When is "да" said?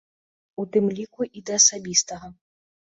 1.51-1.61